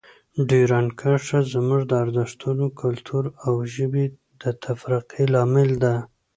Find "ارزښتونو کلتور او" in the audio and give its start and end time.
2.03-3.53